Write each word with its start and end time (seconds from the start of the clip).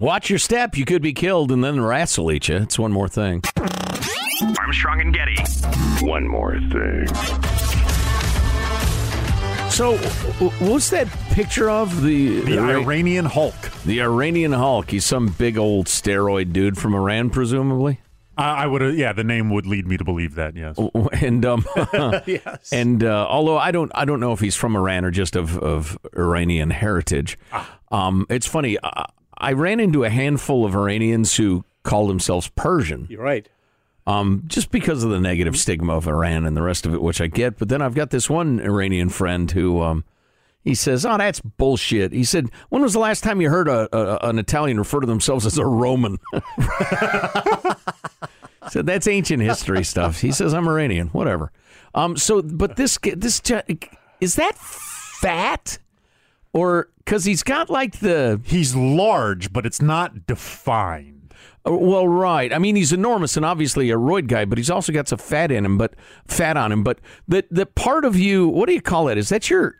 Watch 0.00 0.28
your 0.28 0.40
step. 0.40 0.76
You 0.76 0.84
could 0.84 1.02
be 1.02 1.12
killed, 1.12 1.52
and 1.52 1.62
then 1.62 1.76
the 1.76 1.82
rats 1.82 2.18
will 2.18 2.32
eat 2.32 2.48
you. 2.48 2.56
It's 2.56 2.78
one 2.78 2.90
more 2.92 3.08
thing. 3.08 3.42
Armstrong 4.58 5.00
and 5.00 5.14
Getty. 5.14 5.36
One 6.04 6.26
more 6.26 6.58
thing. 6.58 7.06
So, 9.70 9.96
w- 10.38 10.50
what's 10.72 10.90
that 10.90 11.06
picture 11.30 11.70
of 11.70 12.02
the 12.02 12.40
The 12.40 12.58
Iranian 12.58 13.24
Hulk. 13.24 13.54
The 13.84 14.02
Iranian 14.02 14.52
Hulk. 14.52 14.90
He's 14.90 15.04
some 15.06 15.28
big 15.28 15.56
old 15.58 15.86
steroid 15.86 16.52
dude 16.52 16.76
from 16.76 16.94
Iran, 16.94 17.30
presumably. 17.30 18.00
I, 18.36 18.64
I 18.64 18.66
would. 18.66 18.96
Yeah, 18.96 19.12
the 19.12 19.22
name 19.24 19.50
would 19.50 19.64
lead 19.66 19.86
me 19.86 19.96
to 19.96 20.04
believe 20.04 20.34
that. 20.34 20.56
Yes. 20.56 20.76
And 21.20 21.44
um, 21.44 21.64
Yes. 22.26 22.72
and 22.72 23.02
uh, 23.04 23.26
although 23.28 23.58
I 23.58 23.70
don't, 23.70 23.92
I 23.94 24.04
don't 24.04 24.18
know 24.20 24.32
if 24.32 24.40
he's 24.40 24.56
from 24.56 24.74
Iran 24.74 25.04
or 25.04 25.12
just 25.12 25.36
of, 25.36 25.56
of 25.58 25.96
Iranian 26.16 26.70
heritage. 26.70 27.38
Um, 27.92 28.26
it's 28.28 28.46
funny. 28.48 28.76
I, 28.82 29.06
I 29.38 29.52
ran 29.52 29.80
into 29.80 30.04
a 30.04 30.10
handful 30.10 30.64
of 30.64 30.74
Iranians 30.74 31.36
who 31.36 31.64
called 31.82 32.10
themselves 32.10 32.48
Persian. 32.56 33.06
You're 33.10 33.22
right. 33.22 33.48
um, 34.06 34.42
just 34.46 34.70
because 34.70 35.02
of 35.04 35.10
the 35.10 35.20
negative 35.20 35.56
stigma 35.56 35.94
of 35.96 36.06
Iran 36.06 36.44
and 36.46 36.56
the 36.56 36.62
rest 36.62 36.86
of 36.86 36.94
it, 36.94 37.02
which 37.02 37.20
I 37.20 37.26
get. 37.26 37.58
But 37.58 37.68
then 37.68 37.82
I've 37.82 37.94
got 37.94 38.10
this 38.10 38.28
one 38.30 38.60
Iranian 38.60 39.08
friend 39.08 39.50
who 39.50 39.82
um, 39.82 40.04
he 40.62 40.74
says, 40.74 41.04
"Oh, 41.04 41.18
that's 41.18 41.40
bullshit." 41.40 42.12
He 42.12 42.24
said, 42.24 42.50
"When 42.70 42.82
was 42.82 42.92
the 42.94 42.98
last 42.98 43.22
time 43.22 43.40
you 43.40 43.50
heard 43.50 43.68
a, 43.68 43.88
a, 43.96 44.28
an 44.28 44.38
Italian 44.38 44.78
refer 44.78 45.00
to 45.00 45.06
themselves 45.06 45.44
as 45.46 45.58
a 45.58 45.66
Roman?" 45.66 46.18
so 48.70 48.82
that's 48.82 49.06
ancient 49.06 49.42
history 49.42 49.84
stuff. 49.84 50.20
He 50.20 50.32
says, 50.32 50.54
"I'm 50.54 50.68
Iranian, 50.68 51.08
whatever." 51.08 51.52
Um, 51.94 52.16
so, 52.16 52.42
but 52.42 52.76
this 52.76 52.98
this 53.02 53.42
is 54.20 54.36
that 54.36 54.56
fat 54.56 55.78
or 56.52 56.88
because 57.04 57.24
he's 57.24 57.42
got 57.42 57.68
like 57.70 58.00
the 58.00 58.40
He's 58.44 58.74
large, 58.74 59.52
but 59.52 59.66
it's 59.66 59.80
not 59.82 60.26
defined. 60.26 61.34
Uh, 61.66 61.72
Well, 61.72 62.06
right. 62.08 62.52
I 62.52 62.58
mean, 62.58 62.76
he's 62.76 62.92
enormous 62.92 63.36
and 63.36 63.44
obviously 63.44 63.90
a 63.90 63.96
roid 63.96 64.26
guy, 64.28 64.44
but 64.44 64.58
he's 64.58 64.70
also 64.70 64.92
got 64.92 65.08
some 65.08 65.18
fat 65.18 65.50
in 65.50 65.64
him, 65.64 65.76
but 65.78 65.94
fat 66.26 66.56
on 66.56 66.72
him. 66.72 66.82
But 66.82 66.98
the 67.28 67.44
the 67.50 67.66
part 67.66 68.04
of 68.04 68.16
you, 68.16 68.48
what 68.48 68.68
do 68.68 68.74
you 68.74 68.82
call 68.82 69.08
it? 69.08 69.18
Is 69.18 69.28
that 69.30 69.48
your 69.50 69.76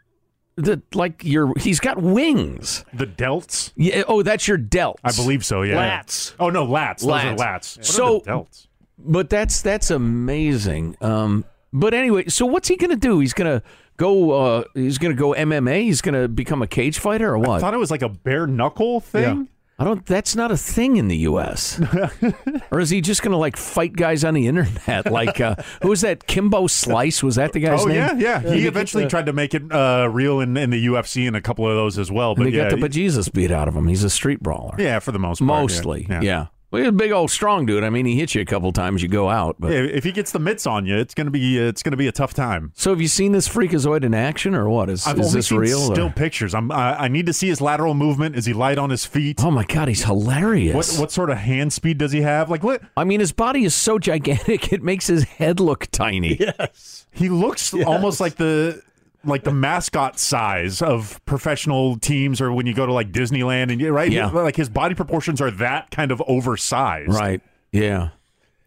the 0.57 0.81
like 0.95 1.25
your? 1.25 1.53
He's 1.59 1.81
got 1.81 2.01
wings. 2.01 2.85
The 2.93 3.07
delts. 3.07 3.73
Yeah. 3.77 4.05
Oh, 4.07 4.23
that's 4.23 4.47
your 4.47 4.59
delts. 4.59 4.97
I 5.03 5.11
believe 5.13 5.45
so. 5.45 5.63
Yeah. 5.63 6.01
Lats. 6.03 6.35
Oh 6.39 6.49
no, 6.51 6.67
lats. 6.67 7.01
Those 7.01 7.11
Lats. 7.11 7.25
are 7.33 7.37
lats. 7.37 7.77
What 7.79 7.87
So- 7.87 8.17
are 8.17 8.21
the 8.21 8.31
delts? 8.31 8.67
But 8.97 9.29
that's 9.29 9.61
that's 9.63 9.91
amazing. 9.91 10.97
Um. 11.01 11.45
But 11.75 11.93
anyway, 11.93 12.29
so 12.29 12.47
what's 12.47 12.69
he 12.69 12.77
gonna 12.77 12.97
do? 12.97 13.19
He's 13.19 13.35
gonna 13.35 13.63
go. 13.97 14.31
Uh. 14.31 14.65
He's 14.75 14.97
gonna 14.99 15.15
go 15.15 15.33
MMA. 15.35 15.83
He's 15.83 16.01
gonna 16.01 16.29
become 16.29 16.63
a 16.63 16.67
cage 16.69 16.99
fighter 16.99 17.31
or 17.35 17.39
what? 17.39 17.51
I 17.51 17.59
thought 17.59 17.75
it 17.75 17.79
was 17.79 17.91
like 17.91 18.03
a 18.03 18.09
bare 18.09 18.47
knuckle 18.47 19.01
thing. 19.01 19.49
I 19.77 19.83
don't. 19.83 20.07
That's 20.07 20.37
not 20.37 20.53
a 20.53 20.57
thing 20.57 20.99
in 20.99 21.09
the 21.09 21.17
U.S. 21.17 21.81
or 22.71 22.79
is 22.79 22.91
he 22.91 23.01
just 23.01 23.23
going 23.23 23.33
to 23.33 23.37
like 23.39 23.57
fight 23.57 23.93
guys 23.95 24.23
on 24.23 24.33
the 24.35 24.47
internet? 24.47 25.11
Like 25.11 25.41
uh, 25.41 25.57
who 25.83 25.89
was 25.89 26.03
that? 26.03 26.29
Kimbo 26.29 26.69
Slice 26.69 27.25
was 27.25 27.35
that 27.35 27.53
the 27.53 27.59
guy's 27.59 27.83
Oh 27.83 27.87
name? 27.87 27.97
yeah, 27.97 28.41
yeah. 28.45 28.55
He 28.55 28.69
eventually 28.69 29.09
tried 29.09 29.27
to 29.27 29.33
make 29.33 29.53
it 29.53 29.65
uh, 29.73 30.09
real 30.13 30.39
in, 30.39 30.57
in 30.57 30.71
the 30.71 30.87
UFC 30.87 31.27
and 31.27 31.35
a 31.35 31.41
couple 31.41 31.69
of 31.69 31.75
those 31.75 31.99
as 31.99 32.09
well. 32.09 32.31
And 32.31 32.37
But 32.39 32.47
he 32.47 32.57
yeah, 32.57 32.71
got 32.71 32.79
the 32.79 32.89
bejesus 32.89 33.33
beat 33.33 33.51
out 33.51 33.67
of 33.67 33.75
him. 33.75 33.89
He's 33.89 34.05
a 34.05 34.11
street 34.11 34.41
brawler. 34.41 34.77
yeah, 34.79 35.01
for 35.01 35.11
the 35.11 35.19
most 35.19 35.41
part, 35.41 35.49
yeah. 35.51 35.61
Mostly, 35.61 36.07
yeah. 36.09 36.47
Well, 36.75 36.83
he's 36.83 36.89
a 36.89 36.93
big 36.93 37.13
old 37.13 37.31
strong 37.31 37.67
dude. 37.67 37.85
I 37.85 37.91
mean, 37.91 38.05
he 38.05 38.17
hits 38.19 38.35
you 38.35 38.41
a 38.43 38.45
couple 38.45 38.73
times. 38.73 39.01
You 39.01 39.07
go 39.07 39.31
out, 39.31 39.55
but 39.61 39.71
Yeah, 39.71 39.83
If 39.83 40.03
he 40.03 40.11
gets 40.11 40.33
the 40.33 40.41
mitts 40.41 40.67
on 40.67 40.87
you, 40.87 40.97
it's 40.97 41.15
gonna 41.15 41.31
be 41.31 41.57
it's 41.57 41.85
gonna 41.85 41.97
be 41.97 42.09
a 42.09 42.13
tough 42.13 42.35
time. 42.35 42.73
so 42.75 42.91
have 42.91 43.01
you 43.01 43.07
seen 43.07 43.31
this 43.31 43.49
freakazoid 43.49 44.03
in 44.03 44.13
action 44.13 44.57
or 44.57 44.69
what? 44.69 44.91
Is, 44.91 45.07
I've 45.07 45.21
is 45.21 45.27
only 45.27 45.39
this 45.39 45.47
seen 45.47 45.59
real? 45.59 45.93
still 45.93 46.07
or- 46.09 46.11
pictures. 46.11 46.53
I'm 46.53 46.73
I, 46.73 47.03
I 47.05 47.07
need 47.09 47.27
to 47.27 47.33
see 47.33 47.47
his 47.47 47.61
lateral 47.61 47.95
movement. 47.95 48.35
Is 48.35 48.45
he 48.47 48.53
light 48.53 48.77
on 48.77 48.91
his 48.91 49.05
feet? 49.07 49.39
Oh 49.41 49.53
my 49.53 49.63
god, 49.63 49.87
he's 49.87 50.03
hilarious. 50.03 50.75
What 50.75 51.01
what 51.01 51.13
sort 51.13 51.31
of 51.31 51.39
hand 51.39 51.73
speed 51.73 51.99
does 51.99 52.11
he 52.11 52.23
have? 52.23 52.51
Like 52.51 52.65
what? 52.65 52.83
I 52.97 53.05
mean, 53.05 53.21
his 53.21 53.31
body 53.31 53.65
is 53.65 53.73
so 53.73 54.01
gigantic 54.01 54.73
it 54.73 54.83
makes 54.83 55.07
his 55.07 55.23
head 55.23 55.61
look 55.61 55.87
tiny. 55.93 56.37
Yes. 56.41 57.07
He 57.13 57.29
looks 57.29 57.73
almost 57.73 58.19
like 58.21 58.35
the 58.35 58.83
like 59.27 59.45
the 59.45 59.53
mascot 59.53 60.19
size 60.19 60.83
of 60.83 61.25
professional 61.25 61.97
teams, 61.99 62.41
or 62.41 62.53
when 62.53 62.67
you 62.67 62.75
go 62.75 62.87
to 62.87 62.93
like 62.93 63.13
Disneyland 63.13 63.71
and 63.73 63.81
you 63.81 63.91
right, 63.93 64.11
Yeah. 64.11 64.27
like 64.27 64.57
his 64.57 64.69
body 64.69 64.95
proportions 64.95 65.41
are 65.41 65.51
that 65.53 65.91
kind 65.91 66.11
of 66.13 66.23
oversized. 66.27 67.13
Right? 67.13 67.41
Yeah. 67.73 68.11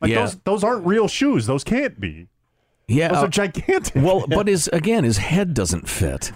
Like 0.02 0.12
yeah. 0.12 0.22
those 0.22 0.36
those 0.44 0.64
aren't 0.64 0.86
real 0.86 1.08
shoes. 1.08 1.46
Those 1.46 1.64
can't 1.64 2.00
be. 2.00 2.28
yeah. 2.88 3.10
Those 3.10 3.18
uh, 3.18 3.26
are 3.26 3.30
gigantic. 3.30 3.96
Well, 3.96 4.26
but 4.30 4.48
his 4.48 4.68
again, 4.74 5.04
his 5.04 5.18
head 5.18 5.54
doesn't 5.54 5.88
fit. 5.90 6.32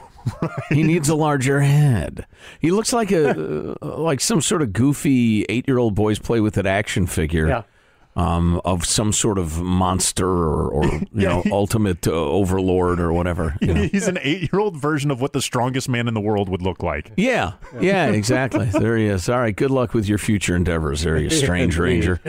He 0.70 0.84
needs 0.84 1.10
a 1.10 1.16
larger 1.16 1.62
head. 1.62 2.28
He 2.60 2.70
looks 2.72 2.94
like 2.94 3.12
a 3.12 3.72
uh, 3.72 3.76
like 3.98 4.22
some 4.22 4.40
sort 4.42 4.62
of 4.62 4.72
goofy 4.72 5.44
eight 5.50 5.68
year 5.68 5.78
old 5.80 5.96
boys 5.96 6.20
play 6.20 6.40
with 6.40 6.58
an 6.58 6.68
action 6.68 7.08
figure. 7.08 7.48
Yeah. 7.48 7.64
Um, 8.14 8.60
of 8.66 8.84
some 8.84 9.14
sort 9.14 9.38
of 9.38 9.62
monster 9.62 10.28
or, 10.28 10.68
or 10.68 10.86
you 11.14 11.28
know 11.28 11.44
ultimate 11.50 12.06
uh, 12.06 12.12
overlord 12.12 13.00
or 13.00 13.14
whatever. 13.14 13.56
you 13.62 13.74
know. 13.74 13.84
He's 13.84 14.10
an 14.10 14.20
eight-year-old 14.22 14.76
version 14.76 15.12
of 15.12 15.22
what 15.22 15.32
the 15.32 15.42
strongest 15.42 15.88
man 15.88 16.10
in 16.10 16.14
the 16.14 16.20
world 16.20 16.50
would 16.50 16.62
look 16.62 16.84
like. 16.84 17.14
Yeah, 17.16 17.54
yeah, 17.80 18.08
exactly. 18.08 18.66
There 18.74 18.98
he 18.98 19.06
is. 19.06 19.30
All 19.30 19.40
right, 19.40 19.56
good 19.56 19.72
luck 19.72 19.94
with 19.94 20.10
your 20.10 20.18
future 20.18 20.58
endeavors 20.58 21.04
there, 21.04 21.18
you 21.18 21.30
strange 21.30 21.78
ranger. 21.78 22.20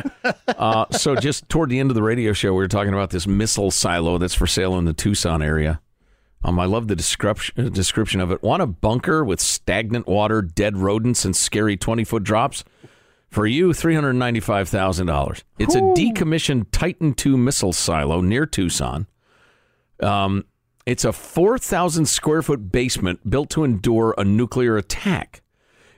Uh, 0.46 0.86
so, 0.92 1.16
just 1.16 1.48
toward 1.48 1.68
the 1.68 1.80
end 1.80 1.90
of 1.90 1.96
the 1.96 2.02
radio 2.02 2.32
show, 2.32 2.52
we 2.52 2.58
were 2.58 2.68
talking 2.68 2.92
about 2.92 3.10
this 3.10 3.26
missile 3.26 3.72
silo 3.72 4.18
that's 4.18 4.34
for 4.34 4.46
sale 4.46 4.78
in 4.78 4.84
the 4.84 4.92
Tucson 4.92 5.42
area. 5.42 5.80
Um, 6.44 6.60
I 6.60 6.64
love 6.66 6.86
the 6.86 6.94
description 6.96 7.66
uh, 7.66 7.68
description 7.70 8.20
of 8.20 8.30
it. 8.30 8.40
Want 8.40 8.62
a 8.62 8.66
bunker 8.66 9.24
with 9.24 9.40
stagnant 9.40 10.06
water, 10.06 10.42
dead 10.42 10.76
rodents, 10.76 11.24
and 11.24 11.34
scary 11.34 11.76
twenty 11.76 12.04
foot 12.04 12.22
drops? 12.22 12.62
For 13.32 13.46
you, 13.46 13.72
three 13.72 13.94
hundred 13.94 14.12
ninety 14.12 14.40
five 14.40 14.68
thousand 14.68 15.06
dollars. 15.06 15.42
It's 15.58 15.74
a 15.74 15.80
decommissioned 15.80 16.66
Titan 16.70 17.14
II 17.24 17.38
missile 17.38 17.72
silo 17.72 18.20
near 18.20 18.44
Tucson. 18.46 19.06
Um, 20.00 20.44
it's 20.84 21.04
a 21.04 21.12
4,000 21.12 22.06
square 22.06 22.42
foot 22.42 22.72
basement 22.72 23.28
built 23.30 23.50
to 23.50 23.62
endure 23.62 24.14
a 24.18 24.24
nuclear 24.24 24.76
attack. 24.76 25.42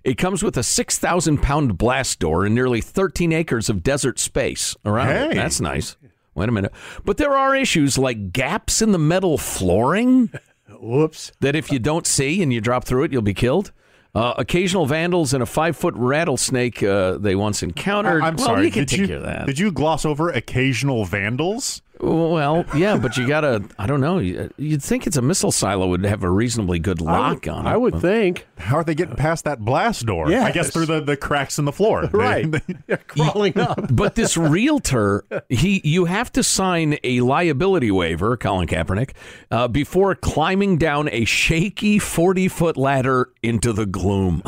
It 0.04 0.18
comes 0.18 0.42
with 0.42 0.58
a 0.58 0.62
6,000 0.62 1.38
pound 1.38 1.78
blast 1.78 2.18
door 2.18 2.44
and 2.44 2.54
nearly 2.54 2.82
13 2.82 3.32
acres 3.32 3.70
of 3.70 3.82
desert 3.82 4.18
space 4.18 4.76
around 4.84 5.32
it. 5.32 5.34
That's 5.34 5.60
nice. 5.60 5.96
Wait 6.34 6.48
a 6.48 6.52
minute. 6.52 6.72
But 7.04 7.16
there 7.16 7.34
are 7.34 7.56
issues 7.56 7.96
like 7.96 8.32
gaps 8.32 8.82
in 8.82 8.92
the 8.92 8.98
metal 8.98 9.38
flooring 9.38 10.30
Whoops. 10.80 11.32
that 11.40 11.56
if 11.56 11.72
you 11.72 11.78
don't 11.78 12.06
see 12.06 12.42
and 12.42 12.52
you 12.52 12.60
drop 12.60 12.84
through 12.84 13.04
it, 13.04 13.12
you'll 13.12 13.22
be 13.22 13.34
killed. 13.34 13.72
Uh, 14.14 14.32
occasional 14.38 14.86
vandals 14.86 15.34
and 15.34 15.42
a 15.42 15.46
five 15.46 15.76
foot 15.76 15.92
rattlesnake 15.96 16.82
uh, 16.82 17.18
they 17.18 17.34
once 17.34 17.62
encountered. 17.64 18.22
I'm 18.22 18.36
Well, 18.36 18.46
sorry. 18.46 18.66
You 18.66 18.70
can 18.70 18.80
did 18.82 18.88
take 18.88 19.00
you 19.00 19.06
care 19.08 19.16
of 19.16 19.22
that. 19.24 19.46
did 19.46 19.58
you 19.58 19.72
gloss 19.72 20.04
over 20.04 20.30
occasional 20.30 21.04
vandals? 21.04 21.82
Well, 22.00 22.64
yeah, 22.76 22.96
but 22.96 23.16
you 23.16 23.26
gotta. 23.26 23.62
I 23.78 23.86
don't 23.86 24.00
know. 24.00 24.18
You- 24.18 24.50
You'd 24.58 24.82
think 24.82 25.06
it's 25.06 25.16
a 25.16 25.22
missile 25.22 25.52
silo 25.52 25.86
would 25.88 26.04
have 26.04 26.22
a 26.24 26.28
reasonably 26.30 26.78
good 26.78 27.00
lock 27.00 27.46
on 27.46 27.66
it. 27.66 27.70
I 27.70 27.76
would 27.76 28.00
think. 28.00 28.46
How 28.58 28.76
are 28.76 28.84
they 28.84 28.94
getting 28.94 29.14
past 29.16 29.44
that 29.44 29.60
blast 29.64 30.04
door? 30.04 30.26
I 30.32 30.50
guess 30.50 30.70
through 30.70 30.86
the, 30.86 31.00
the 31.00 31.16
cracks 31.16 31.58
in 31.58 31.64
the 31.64 31.72
floor. 31.72 32.08
Right. 32.12 32.50
They- 32.50 32.96
crawling 33.06 33.58
up. 33.58 33.80
But 33.94 34.16
this 34.16 34.36
realtor, 34.36 35.24
he, 35.48 35.80
you 35.84 36.06
have 36.06 36.32
to 36.32 36.42
sign 36.42 36.98
a 37.04 37.20
liability 37.20 37.90
waiver, 37.90 38.36
Colin 38.36 38.66
Kaepernick, 38.66 39.10
uh, 39.50 39.68
before 39.68 40.14
climbing 40.16 40.78
down 40.78 41.08
a 41.12 41.24
shaky 41.24 41.98
forty 41.98 42.48
foot 42.48 42.76
ladder 42.76 43.30
into 43.42 43.72
the 43.72 43.86
gloom. 43.86 44.42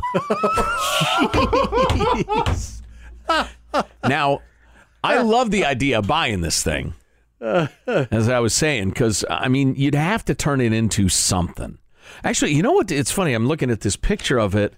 now, 4.08 4.40
I 5.04 5.22
love 5.22 5.50
the 5.50 5.64
idea 5.64 5.98
of 6.00 6.06
buying 6.06 6.40
this 6.40 6.62
thing. 6.62 6.94
As 7.40 8.28
I 8.28 8.38
was 8.40 8.54
saying, 8.54 8.90
because 8.90 9.24
I 9.28 9.48
mean, 9.48 9.74
you'd 9.74 9.94
have 9.94 10.24
to 10.26 10.34
turn 10.34 10.60
it 10.60 10.72
into 10.72 11.08
something. 11.08 11.78
Actually, 12.24 12.54
you 12.54 12.62
know 12.62 12.72
what? 12.72 12.90
It's 12.90 13.10
funny. 13.10 13.34
I'm 13.34 13.46
looking 13.48 13.70
at 13.70 13.80
this 13.80 13.96
picture 13.96 14.38
of 14.38 14.54
it, 14.54 14.74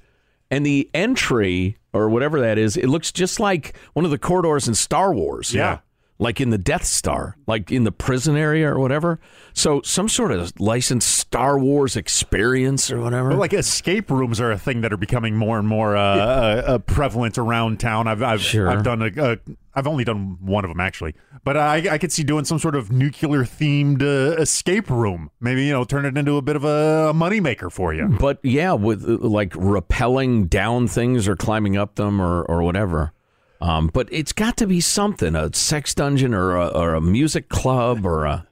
and 0.50 0.64
the 0.64 0.90
entry 0.94 1.78
or 1.93 2.08
whatever 2.08 2.40
that 2.40 2.58
is, 2.58 2.76
it 2.76 2.88
looks 2.88 3.12
just 3.12 3.40
like 3.40 3.76
one 3.93 4.05
of 4.05 4.10
the 4.10 4.19
corridors 4.19 4.69
in 4.69 4.75
Star 4.75 5.12
Wars. 5.12 5.55
Yeah. 5.55 5.81
Like 6.20 6.40
in 6.40 6.50
the 6.50 6.58
Death 6.58 6.84
Star, 6.84 7.37
like 7.46 7.70
in 7.70 7.84
the 7.84 7.93
prison 7.93 8.37
area 8.37 8.69
or 8.69 8.81
whatever. 8.81 9.20
So, 9.52 9.82
some 9.82 10.08
sort 10.08 10.32
of 10.32 10.52
licensed 10.58 11.14
Star 11.30 11.58
Wars 11.58 11.94
experience 11.94 12.90
or 12.90 13.00
whatever. 13.02 13.28
But 13.28 13.38
like 13.38 13.52
escape 13.52 14.10
rooms 14.10 14.40
are 14.40 14.50
a 14.50 14.58
thing 14.58 14.80
that 14.80 14.94
are 14.94 14.96
becoming 14.96 15.36
more 15.36 15.58
and 15.58 15.69
more 15.69 15.94
uh, 15.94 16.00
uh, 16.00 16.62
uh, 16.66 16.78
prevalent 16.78 17.36
around 17.36 17.80
town. 17.80 18.08
I've 18.08 18.22
I've, 18.22 18.40
Sure. 18.40 18.70
I've 18.70 18.82
done 18.82 19.02
a, 19.02 19.32
a 19.32 19.38
I've 19.75 19.86
only 19.86 20.04
done 20.04 20.38
one 20.40 20.64
of 20.64 20.70
them 20.70 20.80
actually, 20.80 21.14
but 21.44 21.58
I 21.58 21.86
I 21.90 21.98
could 21.98 22.12
see 22.12 22.25
doing 22.25 22.46
some 22.46 22.58
sort 22.58 22.75
of 22.75 22.90
nuclear 22.90 23.44
themed 23.44 24.00
uh, 24.02 24.40
escape 24.40 24.88
room. 24.88 25.30
Maybe 25.38 25.66
you 25.66 25.72
know 25.72 25.84
turn 25.84 26.06
it 26.06 26.16
into 26.16 26.38
a 26.38 26.42
bit 26.42 26.56
of 26.56 26.64
a, 26.64 27.12
moneymaker 27.14 27.70
for 27.70 27.92
you. 27.92 28.08
But 28.08 28.38
yeah, 28.42 28.72
with 28.72 29.04
uh, 29.04 29.19
like 29.19 29.50
rappelling 29.50 30.48
down 30.48 30.88
things 30.88 31.28
or 31.28 31.36
climbing 31.36 31.76
up 31.76 31.96
them 31.96 32.22
or, 32.22 32.42
or 32.44 32.62
whatever. 32.62 33.12
Um, 33.60 33.88
but 33.92 34.08
it's 34.10 34.32
got 34.32 34.56
to 34.58 34.66
be 34.66 34.80
something 34.80 35.34
a 35.36 35.52
sex 35.52 35.94
dungeon 35.94 36.32
or 36.32 36.56
a, 36.56 36.69
or 36.69 36.94
a 36.94 37.02
music 37.02 37.50
club 37.50 38.06
or 38.06 38.25
a 38.25 38.48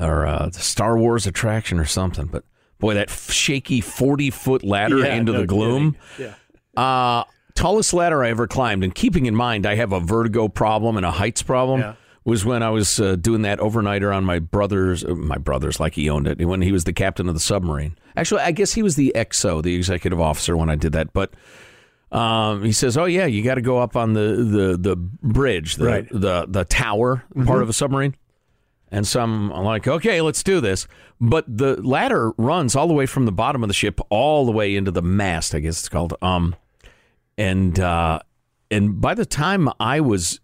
or 0.00 0.24
a 0.24 0.50
Star 0.52 0.96
Wars 0.98 1.26
attraction 1.26 1.78
or 1.78 1.84
something. 1.84 2.26
But 2.26 2.44
boy, 2.78 2.94
that 2.94 3.10
shaky 3.10 3.80
40 3.80 4.30
foot 4.30 4.62
ladder 4.64 4.98
Yeah, 4.98 5.14
into 5.14 5.32
no 5.32 5.40
the 5.40 5.46
gloom. 5.46 5.96
kidding. 6.16 6.34
Uh, 6.76 7.24
tallest 7.54 7.92
ladder 7.92 8.22
I 8.22 8.30
ever 8.30 8.46
climbed, 8.46 8.84
and 8.84 8.94
keeping 8.94 9.26
in 9.26 9.34
mind 9.34 9.66
I 9.66 9.74
have 9.74 9.92
a 9.92 10.00
vertigo 10.00 10.48
problem 10.48 10.96
and 10.96 11.04
a 11.04 11.10
heights 11.10 11.42
problem, 11.42 11.80
Yeah. 11.80 11.94
was 12.24 12.44
when 12.44 12.62
I 12.62 12.70
was 12.70 13.00
uh, 13.00 13.16
doing 13.16 13.42
that 13.42 13.58
overnighter 13.58 14.14
on 14.14 14.22
my 14.24 14.38
brother's, 14.38 15.04
uh, 15.04 15.14
my 15.14 15.38
brother's, 15.38 15.80
like 15.80 15.94
he 15.94 16.08
owned 16.08 16.28
it, 16.28 16.44
when 16.46 16.62
he 16.62 16.70
was 16.70 16.84
the 16.84 16.92
captain 16.92 17.26
of 17.28 17.34
the 17.34 17.40
submarine. 17.40 17.96
Actually, 18.16 18.42
I 18.42 18.52
guess 18.52 18.74
he 18.74 18.82
was 18.82 18.94
the 18.96 19.10
XO, 19.16 19.60
the 19.62 19.74
executive 19.74 20.20
officer, 20.20 20.56
when 20.56 20.70
I 20.70 20.76
did 20.76 20.92
that. 20.92 21.12
But 21.12 21.32
um, 22.12 22.62
he 22.64 22.72
says, 22.72 22.96
"Oh 22.96 23.04
yeah, 23.04 23.26
you 23.26 23.42
got 23.42 23.56
to 23.56 23.60
go 23.60 23.78
up 23.78 23.94
on 23.96 24.12
the 24.14 24.20
the 24.36 24.76
the 24.78 24.96
bridge, 24.96 25.76
the 25.76 25.84
Right. 25.84 26.08
the 26.10 26.46
the 26.48 26.64
tower 26.64 27.24
part 27.44 27.62
of 27.62 27.68
a 27.68 27.72
submarine." 27.72 28.14
And 28.90 29.06
so 29.06 29.20
I'm 29.20 29.50
like, 29.50 29.86
okay, 29.86 30.20
let's 30.20 30.42
do 30.42 30.60
this. 30.60 30.86
But 31.20 31.44
the 31.48 31.80
ladder 31.82 32.32
runs 32.38 32.74
all 32.74 32.86
the 32.86 32.94
way 32.94 33.06
from 33.06 33.26
the 33.26 33.32
bottom 33.32 33.62
of 33.62 33.68
the 33.68 33.74
ship 33.74 34.00
all 34.08 34.46
the 34.46 34.52
way 34.52 34.76
into 34.76 34.90
the 34.90 35.02
mast, 35.02 35.54
I 35.54 35.60
guess 35.60 35.80
it's 35.80 35.88
called. 35.88 36.14
Um, 36.22 36.54
and 37.36 37.78
uh, 37.78 38.20
and 38.70 39.00
by 39.00 39.14
the 39.14 39.26
time 39.26 39.68
I 39.80 40.00
was 40.00 40.40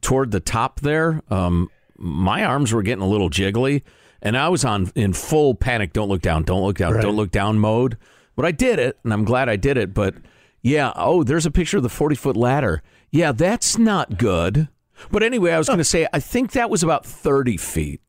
toward 0.00 0.30
the 0.30 0.40
top 0.40 0.80
there, 0.80 1.22
um, 1.30 1.70
my 1.96 2.44
arms 2.44 2.72
were 2.72 2.82
getting 2.82 3.02
a 3.02 3.08
little 3.08 3.30
jiggly, 3.30 3.82
and 4.22 4.36
I 4.36 4.48
was 4.48 4.64
on 4.64 4.90
in 4.94 5.12
full 5.12 5.54
panic. 5.54 5.92
Don't 5.92 6.08
look 6.08 6.22
down. 6.22 6.44
Don't 6.44 6.62
look 6.62 6.78
down. 6.78 6.94
Right. 6.94 7.02
Don't 7.02 7.16
look 7.16 7.30
down 7.30 7.58
mode. 7.58 7.96
But 8.36 8.44
I 8.46 8.52
did 8.52 8.78
it, 8.78 8.98
and 9.04 9.12
I'm 9.12 9.24
glad 9.24 9.48
I 9.48 9.56
did 9.56 9.76
it. 9.76 9.92
But 9.92 10.14
yeah, 10.62 10.92
oh, 10.96 11.22
there's 11.22 11.46
a 11.46 11.50
picture 11.50 11.76
of 11.76 11.82
the 11.82 11.88
40 11.88 12.14
foot 12.14 12.36
ladder. 12.36 12.82
Yeah, 13.10 13.32
that's 13.32 13.76
not 13.76 14.18
good. 14.18 14.68
But 15.10 15.22
anyway, 15.22 15.52
I 15.52 15.58
was 15.58 15.68
going 15.68 15.78
to 15.78 15.84
say, 15.84 16.06
I 16.12 16.20
think 16.20 16.52
that 16.52 16.70
was 16.70 16.82
about 16.82 17.04
30 17.06 17.56
feet. 17.56 18.00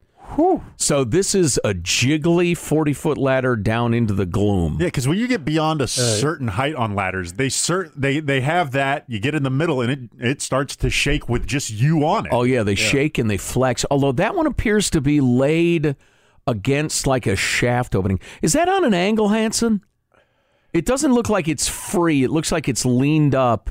So 0.77 1.03
this 1.03 1.35
is 1.35 1.59
a 1.63 1.73
jiggly 1.73 2.55
40 2.55 2.93
foot 2.93 3.17
ladder 3.17 3.55
down 3.55 3.93
into 3.93 4.13
the 4.13 4.25
gloom. 4.25 4.77
Yeah, 4.79 4.88
because 4.88 5.07
when 5.07 5.17
you 5.17 5.27
get 5.27 5.43
beyond 5.43 5.81
a 5.81 5.88
certain 5.88 6.47
height 6.47 6.73
on 6.75 6.95
ladders, 6.95 7.33
they 7.33 7.47
cert 7.47 7.91
they 7.97 8.21
they 8.21 8.39
have 8.39 8.71
that. 8.71 9.03
You 9.07 9.19
get 9.19 9.35
in 9.35 9.43
the 9.43 9.49
middle, 9.49 9.81
and 9.81 9.91
it 9.91 10.09
it 10.17 10.41
starts 10.41 10.77
to 10.77 10.89
shake 10.89 11.27
with 11.27 11.45
just 11.45 11.69
you 11.69 12.05
on 12.05 12.27
it. 12.27 12.31
Oh 12.31 12.43
yeah, 12.43 12.63
they 12.63 12.75
shake 12.75 13.17
and 13.17 13.29
they 13.29 13.38
flex. 13.38 13.85
Although 13.91 14.13
that 14.13 14.33
one 14.33 14.47
appears 14.47 14.89
to 14.91 15.01
be 15.01 15.19
laid 15.19 15.97
against 16.47 17.05
like 17.05 17.27
a 17.27 17.35
shaft 17.35 17.93
opening. 17.93 18.19
Is 18.41 18.53
that 18.53 18.69
on 18.69 18.85
an 18.85 18.93
angle, 18.93 19.29
Hanson? 19.29 19.83
It 20.73 20.85
doesn't 20.85 21.13
look 21.13 21.27
like 21.27 21.47
it's 21.49 21.67
free. 21.67 22.23
It 22.23 22.31
looks 22.31 22.51
like 22.51 22.69
it's 22.69 22.85
leaned 22.85 23.35
up. 23.35 23.69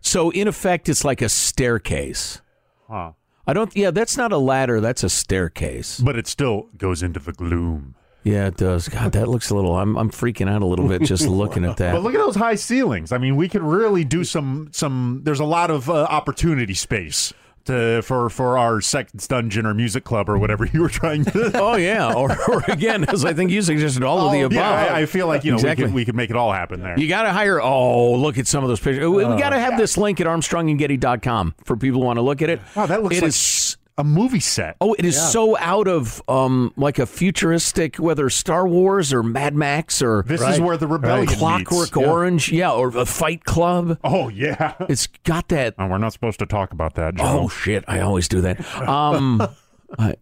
So 0.00 0.30
in 0.30 0.46
effect, 0.46 0.88
it's 0.88 1.04
like 1.04 1.20
a 1.20 1.28
staircase. 1.28 2.40
Huh. 2.88 3.12
I 3.46 3.52
don't. 3.52 3.74
Yeah, 3.76 3.90
that's 3.90 4.16
not 4.16 4.32
a 4.32 4.38
ladder. 4.38 4.80
That's 4.80 5.04
a 5.04 5.08
staircase. 5.08 6.00
But 6.00 6.16
it 6.16 6.26
still 6.26 6.68
goes 6.76 7.02
into 7.02 7.20
the 7.20 7.32
gloom. 7.32 7.94
Yeah, 8.24 8.48
it 8.48 8.56
does. 8.56 8.88
God, 8.88 9.12
that 9.12 9.28
looks 9.28 9.50
a 9.50 9.54
little. 9.54 9.76
I'm 9.76 9.96
I'm 9.96 10.10
freaking 10.10 10.50
out 10.50 10.62
a 10.62 10.66
little 10.66 10.88
bit 10.88 11.02
just 11.02 11.26
looking 11.28 11.64
at 11.64 11.76
that. 11.76 11.92
But 11.92 12.02
look 12.02 12.14
at 12.14 12.18
those 12.18 12.34
high 12.34 12.56
ceilings. 12.56 13.12
I 13.12 13.18
mean, 13.18 13.36
we 13.36 13.48
could 13.48 13.62
really 13.62 14.04
do 14.04 14.24
some 14.24 14.68
some. 14.72 15.20
There's 15.22 15.38
a 15.38 15.44
lot 15.44 15.70
of 15.70 15.88
uh, 15.88 16.06
opportunity 16.10 16.74
space 16.74 17.32
to 17.66 18.02
for 18.02 18.28
for 18.30 18.58
our 18.58 18.80
sex 18.80 19.12
dungeon 19.28 19.66
or 19.66 19.74
music 19.74 20.02
club 20.04 20.28
or 20.28 20.38
whatever 20.38 20.64
you 20.72 20.80
were 20.80 20.88
trying 20.88 21.24
to. 21.26 21.50
Oh 21.54 21.76
yeah, 21.76 22.12
or, 22.12 22.30
or 22.50 22.62
again, 22.68 23.04
as 23.08 23.24
I 23.24 23.32
think 23.32 23.50
you 23.50 23.62
suggested, 23.62 24.02
all 24.02 24.26
of 24.26 24.32
the 24.32 24.40
above. 24.42 24.56
Oh, 24.58 24.60
yeah, 24.60 24.94
I, 24.94 25.00
I 25.00 25.06
feel 25.06 25.26
like 25.26 25.44
you 25.44 25.52
know 25.52 25.56
Exactly. 25.56 25.84
we, 25.84 25.88
could, 25.90 25.94
we 25.94 26.04
could 26.06 26.14
make 26.14 26.30
it 26.30 26.36
all 26.36 26.52
happen 26.52 26.80
there. 26.80 26.98
You 26.98 27.08
got 27.08 27.22
to 27.22 27.32
hire. 27.32 27.60
Oh, 27.60 28.14
look 28.14 28.38
at 28.38 28.46
some 28.46 28.64
of 28.64 28.68
those 28.68 28.80
pictures. 28.80 29.08
We, 29.08 29.24
uh, 29.24 29.36
got 29.36 29.50
to 29.50 29.58
have 29.58 29.78
this 29.78 29.96
link 29.96 30.20
at 30.20 30.26
ArmstrongandGetty.com 30.26 31.54
for 31.64 31.76
people 31.76 32.00
who 32.00 32.06
want 32.06 32.16
to 32.18 32.22
look 32.22 32.42
at 32.42 32.50
it. 32.50 32.60
wow, 32.74 32.86
that 32.86 33.02
looks 33.02 33.16
It 33.16 33.22
like 33.22 33.28
is- 33.28 33.76
a 33.98 34.04
movie 34.04 34.40
set. 34.40 34.76
Oh, 34.80 34.94
it 34.94 35.04
is 35.04 35.20
so 35.20 35.56
out 35.58 35.88
of 35.88 36.22
um 36.28 36.72
like 36.76 36.98
a 36.98 37.06
futuristic, 37.06 37.96
whether 37.96 38.28
Star 38.28 38.68
Wars 38.68 39.12
or 39.12 39.22
Mad 39.22 39.54
Max 39.54 40.02
or 40.02 40.22
This 40.26 40.42
is 40.42 40.60
where 40.60 40.76
the 40.76 40.86
rebellion 40.86 41.26
Clockwork 41.26 41.96
meets. 41.96 42.08
Orange, 42.08 42.52
yeah, 42.52 42.72
or 42.72 42.88
a 42.88 43.06
Fight 43.06 43.44
Club. 43.44 43.98
Oh 44.04 44.28
yeah. 44.28 44.74
It's 44.88 45.06
got 45.24 45.48
that. 45.48 45.74
Oh, 45.78 45.86
we're 45.86 45.98
not 45.98 46.12
supposed 46.12 46.38
to 46.40 46.46
talk 46.46 46.72
about 46.72 46.94
that. 46.94 47.14
Joe. 47.14 47.24
Oh 47.24 47.48
shit! 47.48 47.84
I 47.88 48.00
always 48.00 48.28
do 48.28 48.40
that. 48.42 48.60
Um, 48.86 49.42
I, 49.98 50.16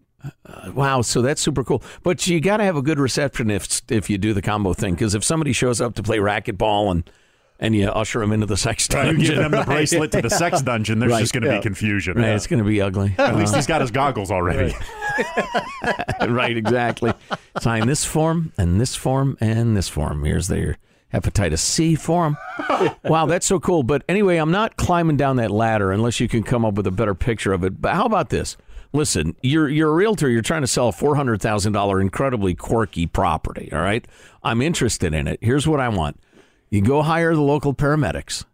uh, 0.47 0.73
wow, 0.73 1.03
so 1.03 1.23
that's 1.23 1.41
super 1.41 1.65
cool. 1.65 1.83
But 2.03 2.27
you 2.27 2.41
got 2.41 2.59
to 2.59 2.65
have 2.65 2.77
a 2.77 2.83
good 2.83 2.99
receptionist 2.99 3.91
if 3.91 4.09
you 4.09 4.19
do 4.19 4.33
the 4.33 4.43
combo 4.43 4.73
thing, 4.73 4.95
because 4.95 5.15
if 5.15 5.25
somebody 5.25 5.53
shows 5.53 5.81
up 5.81 5.95
to 5.97 6.03
play 6.03 6.19
racquetball 6.19 6.91
and 6.91 7.11
and 7.61 7.75
you 7.75 7.89
usher 7.89 8.21
them 8.21 8.33
into 8.33 8.47
the 8.47 8.57
sex 8.57 8.89
dungeon. 8.89 9.17
Right, 9.17 9.23
you 9.23 9.29
give 9.29 9.37
them 9.39 9.51
the 9.53 9.65
bracelet 9.67 10.13
to 10.13 10.23
the 10.23 10.31
sex 10.31 10.63
dungeon. 10.63 10.99
There's 10.99 11.13
Right, 11.13 11.21
just 11.21 11.33
going 11.33 11.45
to 11.45 11.51
yeah. 11.51 11.59
be 11.59 11.63
confusion. 11.63 12.17
right, 12.17 12.31
it's 12.31 12.47
going 12.47 12.63
to 12.63 12.69
be 12.69 12.81
ugly. 12.81 13.15
At 13.19 13.37
least 13.37 13.49
uh-huh. 13.49 13.57
he's 13.57 13.67
got 13.67 13.81
his 13.81 13.91
goggles 13.91 14.31
already. 14.31 14.75
right, 16.29 16.57
exactly. 16.57 17.13
Sign 17.61 17.87
this 17.87 18.05
form 18.05 18.53
and 18.59 18.81
this 18.81 18.95
form 18.95 19.37
and 19.41 19.77
this 19.77 19.89
form. 19.89 20.25
Here's 20.25 20.49
their 20.49 20.79
hepatitis 21.13 21.61
C 21.61 21.95
form. 21.95 22.37
wow, 23.05 23.27
that's 23.27 23.47
so 23.47 23.61
cool. 23.61 23.83
But 23.83 24.03
anyway, 24.09 24.37
I'm 24.37 24.51
not 24.51 24.77
climbing 24.77 25.17
down 25.17 25.37
that 25.37 25.51
ladder 25.51 25.93
unless 25.93 26.21
you 26.21 26.29
can 26.29 26.43
come 26.43 26.65
up 26.65 26.75
with 26.75 26.87
a 26.87 26.91
better 26.91 27.15
picture 27.15 27.53
of 27.53 27.65
it. 27.65 27.81
But 27.81 27.95
how 27.95 28.05
about 28.05 28.31
this? 28.31 28.57
Listen, 28.93 29.35
you're 29.43 29.69
you're 29.69 29.91
a 29.91 29.95
realtor. 29.95 30.29
You're 30.29 30.43
trying 30.43 30.61
to 30.63 30.69
sell 30.69 30.89
a 30.89 30.93
four 30.93 31.17
hundred 31.17 31.43
thousand 31.43 31.73
dollar 31.73 32.01
incredibly 32.01 32.55
quirky 32.55 33.07
property. 33.07 33.69
All 33.73 33.81
right, 33.81 34.07
I'm 34.45 34.63
interested 34.63 35.13
in 35.13 35.27
it. 35.27 35.41
Here's 35.43 35.67
what 35.67 35.81
I 35.81 35.89
want: 35.89 36.21
you 36.75 36.83
go 36.83 37.03
hire 37.03 37.35
the 37.35 37.41
local 37.41 37.73
paramedics. 37.75 38.45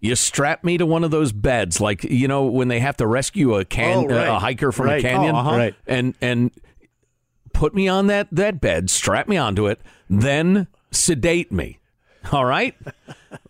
You 0.00 0.16
strap 0.16 0.64
me 0.64 0.78
to 0.78 0.86
one 0.86 1.04
of 1.04 1.10
those 1.10 1.32
beds, 1.32 1.80
like 1.80 2.04
you 2.04 2.28
know 2.28 2.44
when 2.44 2.68
they 2.68 2.80
have 2.80 2.96
to 2.98 3.06
rescue 3.06 3.54
a 3.56 3.64
can 3.64 3.98
Oh, 3.98 4.06
right. 4.06 4.28
a 4.28 4.38
hiker 4.38 4.70
from 4.72 4.88
a 4.90 5.00
canyon, 5.00 5.34
Oh, 5.34 5.38
uh-huh. 5.38 5.56
Right. 5.56 5.74
and 5.86 6.14
and 6.20 6.50
put 7.52 7.74
me 7.74 7.88
on 7.88 8.06
that 8.08 8.28
that 8.32 8.60
bed, 8.60 8.90
strap 8.90 9.28
me 9.28 9.36
onto 9.36 9.66
it, 9.66 9.80
then 10.08 10.66
sedate 10.90 11.50
me. 11.52 11.78
All 12.32 12.44
right, 12.44 12.76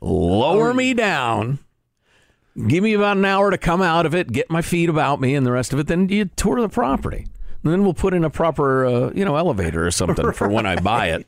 lower 0.00 0.72
me 0.72 0.94
down. 0.94 1.58
Give 2.66 2.84
me 2.84 2.92
about 2.92 3.16
an 3.16 3.24
hour 3.24 3.50
to 3.50 3.56
come 3.58 3.80
out 3.80 4.04
of 4.04 4.14
it, 4.14 4.30
get 4.30 4.50
my 4.50 4.60
feet 4.62 4.88
about 4.90 5.20
me, 5.20 5.34
and 5.34 5.46
the 5.46 5.52
rest 5.52 5.72
of 5.72 5.78
it. 5.78 5.86
Then 5.86 6.08
you 6.10 6.26
tour 6.36 6.60
the 6.60 6.69
property. 6.69 7.26
And 7.64 7.72
then 7.72 7.82
we'll 7.84 7.94
put 7.94 8.12
in 8.12 8.24
a 8.24 8.31
proper, 8.31 8.84
uh, 8.84 9.10
you 9.14 9.24
know, 9.24 9.36
elevator 9.36 9.86
or 9.86 9.90
something 9.90 10.32
for 10.32 10.48
when 10.48 10.67
I 10.67 10.76
buy 10.81 11.10
it, 11.10 11.26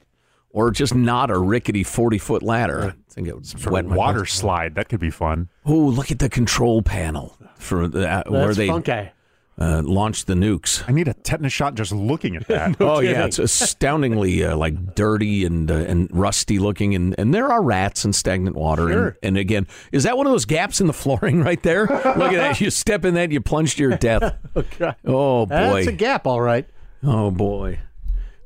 or 0.54 0.70
just 0.70 0.94
not 0.94 1.30
a 1.30 1.38
rickety 1.38 1.82
forty 1.84 2.16
foot 2.18 2.42
ladder. 2.42 2.94
I 3.08 3.12
think 3.12 3.28
it 3.28 3.34
would 3.34 3.44
Sort 3.46 3.70
wet 3.72 3.84
of 3.84 3.90
my 3.90 3.96
water 3.96 4.20
butt. 4.20 4.28
slide. 4.28 4.74
That 4.76 4.88
could 4.88 5.00
be 5.00 5.10
fun. 5.10 5.48
Oh, 5.66 5.74
look 5.76 6.10
at 6.10 6.18
the 6.20 6.30
control 6.30 6.80
panel 6.80 7.36
for 7.58 7.86
the, 7.88 8.08
uh, 8.10 8.22
where 8.28 8.54
they 8.54 8.68
funky. 8.68 9.10
uh, 9.58 9.82
launch 9.84 10.24
the 10.24 10.34
nukes. 10.34 10.82
I 10.88 10.92
need 10.92 11.06
a 11.08 11.14
tetanus 11.14 11.52
shot 11.52 11.74
just 11.74 11.92
looking 11.92 12.34
at 12.36 12.46
that. 12.48 12.76
oh 12.80 13.00
yeah, 13.00 13.24
it's 13.26 13.38
astoundingly 13.38 14.44
uh, 14.44 14.56
like 14.56 14.94
dirty 14.94 15.44
and 15.44 15.70
uh, 15.70 15.74
and 15.74 16.08
rusty 16.12 16.58
looking, 16.58 16.94
and, 16.94 17.14
and 17.18 17.32
there 17.34 17.50
are 17.50 17.62
rats 17.62 18.04
and 18.04 18.14
stagnant 18.14 18.56
water. 18.56 18.84
And, 18.84 18.92
Sure. 18.92 19.16
and 19.22 19.36
again, 19.36 19.66
is 19.92 20.04
that 20.04 20.16
one 20.16 20.26
of 20.26 20.32
those 20.32 20.44
gaps 20.44 20.80
in 20.80 20.86
the 20.86 20.92
flooring 20.92 21.42
right 21.42 21.62
there? 21.62 21.86
Look 21.86 22.04
at 22.32 22.32
that! 22.32 22.60
You 22.60 22.70
step 22.70 23.04
in 23.04 23.14
that, 23.14 23.30
you 23.32 23.40
plunge 23.40 23.76
to 23.76 23.82
your 23.82 23.96
death. 23.96 24.36
Okay. 24.56 24.92
Oh 25.04 25.46
boy! 25.46 25.48
That's 25.48 25.86
a 25.88 25.92
gap, 25.92 26.26
all 26.28 26.40
right. 26.40 26.64
Oh 27.02 27.30
boy. 27.32 27.80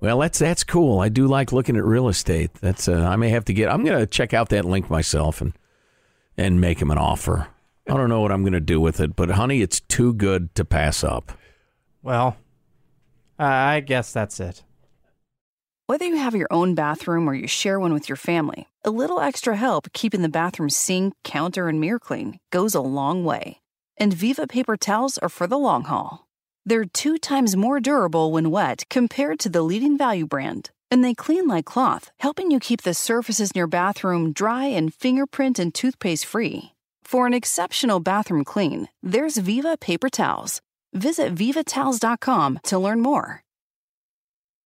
Well, 0.01 0.19
that's 0.21 0.39
that's 0.39 0.65
cool. 0.65 1.01
I 1.01 1.09
do 1.09 1.27
like 1.27 1.53
looking 1.53 1.77
at 1.77 1.85
real 1.85 2.09
estate. 2.09 2.55
That's 2.61 2.89
uh, 2.89 3.05
I 3.05 3.17
may 3.17 3.31
have 3.31 3.45
to 3.47 3.53
get. 3.53 3.71
I'm 3.71 3.85
going 3.85 3.99
to 3.99 4.07
check 4.07 4.33
out 4.33 4.51
that 4.51 4.65
link 4.65 4.89
myself 4.91 5.41
and 5.41 5.53
and 6.37 6.61
make 6.61 6.81
him 6.81 6.91
an 6.91 6.99
offer. 6.99 7.49
I 7.89 7.97
don't 7.97 8.09
know 8.09 8.21
what 8.21 8.31
I'm 8.31 8.43
going 8.43 8.53
to 8.53 8.61
do 8.61 8.81
with 8.81 9.01
it, 9.01 9.17
but 9.17 9.31
honey, 9.31 9.63
it's 9.63 9.81
too 9.81 10.13
good 10.13 10.55
to 10.55 10.65
pass 10.65 11.03
up. 11.03 11.33
Well, 12.03 12.37
I 13.39 13.81
guess 13.81 14.13
that's 14.13 14.39
it. 14.41 14.63
Whether 15.87 16.05
you 16.05 16.17
have 16.17 16.35
your 16.35 16.49
own 16.51 16.75
bathroom 16.75 17.29
or 17.29 17.35
you 17.35 17.47
share 17.47 17.81
one 17.81 17.95
with 17.95 18.11
your 18.11 18.17
family, 18.17 18.69
a 18.85 18.91
little 18.91 19.21
extra 19.21 19.57
help 19.57 19.91
keeping 19.95 20.21
the 20.21 20.29
bathroom 20.29 20.69
sink, 20.69 21.15
counter, 21.25 21.67
and 21.67 21.81
mirror 21.81 21.99
clean 21.99 22.39
goes 22.51 22.75
a 22.75 22.81
long 22.83 23.25
way. 23.25 23.61
And 23.97 24.13
Viva 24.13 24.47
paper 24.47 24.77
towels 24.77 25.17
are 25.19 25.31
for 25.31 25.47
the 25.47 25.59
long 25.59 25.85
haul. 25.85 26.28
They're 26.69 26.85
two 26.85 27.17
times 27.17 27.57
more 27.57 27.81
durable 27.81 28.31
when 28.31 28.51
wet 28.51 28.85
compared 28.91 29.39
to 29.39 29.49
the 29.49 29.63
leading 29.63 29.97
value 29.97 30.27
brand. 30.27 30.69
And 30.91 31.03
they 31.03 31.15
clean 31.15 31.49
like 31.49 31.65
cloth, 31.65 32.11
helping 32.21 32.51
you 32.51 32.61
keep 32.61 32.83
the 32.83 32.93
surfaces 32.93 33.53
in 33.53 33.59
your 33.59 33.67
bathroom 33.67 34.35
dry 34.35 34.67
and 34.67 34.93
fingerprint 34.93 35.59
and 35.59 35.73
toothpaste 35.73 36.27
free. 36.27 36.73
For 37.03 37.27
an 37.27 37.33
exceptional 37.33 38.01
bathroom 38.01 38.45
clean, 38.45 38.91
there's 39.03 39.39
Viva 39.39 39.79
paper 39.79 40.11
towels. 40.11 40.61
Visit 40.93 41.35
vivatowels.com 41.35 42.61
to 42.65 42.79
learn 42.79 43.01
more. 43.01 43.45